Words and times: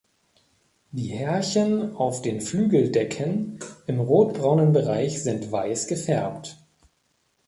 Die 0.89 1.09
Härchen 1.09 1.95
auf 1.95 2.23
den 2.23 2.41
Flügeldecken 2.41 3.59
im 3.85 3.99
rotbraunen 3.99 4.73
Bereich 4.73 5.21
sind 5.21 5.51
weiß 5.51 5.85
gefärbt. 5.85 6.57